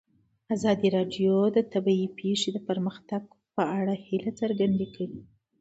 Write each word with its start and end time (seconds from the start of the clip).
ازادي 0.55 0.87
راډیو 0.97 1.33
د 1.55 1.57
طبیعي 1.73 2.07
پېښې 2.19 2.49
د 2.53 2.57
پرمختګ 2.69 3.21
په 3.55 3.63
اړه 3.79 3.93
هیله 4.05 4.31
څرګنده 4.41 4.85
کړې. 4.95 5.17